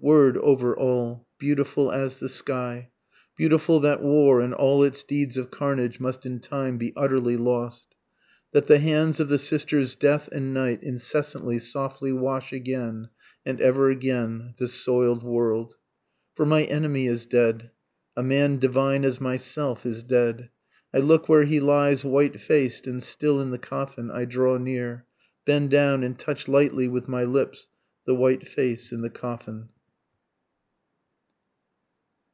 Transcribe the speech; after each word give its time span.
Word 0.00 0.36
over 0.36 0.76
all, 0.76 1.26
beautiful 1.38 1.90
as 1.90 2.20
the 2.20 2.28
sky, 2.28 2.90
Beautiful 3.38 3.80
that 3.80 4.02
war 4.02 4.42
and 4.42 4.52
all 4.52 4.84
its 4.84 5.02
deeds 5.02 5.38
of 5.38 5.50
carnage 5.50 5.98
must 5.98 6.26
in 6.26 6.40
time 6.40 6.76
be 6.76 6.92
utterly 6.94 7.38
lost, 7.38 7.86
That 8.52 8.66
the 8.66 8.80
hands 8.80 9.18
of 9.18 9.30
the 9.30 9.38
sisters 9.38 9.94
Death 9.94 10.28
and 10.30 10.52
Night 10.52 10.82
incessantly 10.82 11.58
softly 11.58 12.12
wash 12.12 12.52
again, 12.52 13.08
and 13.46 13.62
ever 13.62 13.88
again, 13.88 14.52
this 14.58 14.74
soil'd 14.74 15.22
world; 15.22 15.78
For 16.34 16.44
my 16.44 16.64
enemy 16.64 17.06
is 17.06 17.24
dead, 17.24 17.70
a 18.14 18.22
man 18.22 18.58
divine 18.58 19.06
as 19.06 19.22
myself 19.22 19.86
is 19.86 20.04
dead, 20.04 20.50
I 20.92 20.98
look 20.98 21.30
where 21.30 21.44
he 21.44 21.60
lies 21.60 22.04
white 22.04 22.38
faced 22.40 22.86
and 22.86 23.02
still 23.02 23.40
in 23.40 23.52
the 23.52 23.58
coffin 23.58 24.10
I 24.10 24.26
draw 24.26 24.58
near, 24.58 25.06
Bend 25.46 25.70
down 25.70 26.02
and 26.02 26.18
touch 26.18 26.46
lightly 26.46 26.88
with 26.88 27.08
my 27.08 27.24
lips 27.24 27.68
the 28.04 28.14
white 28.14 28.46
face 28.46 28.92
in 28.92 29.00
the 29.00 29.08
coffin. 29.08 29.70